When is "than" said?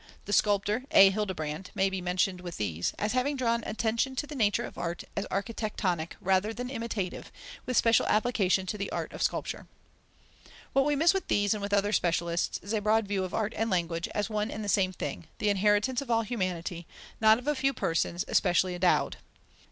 6.55-6.71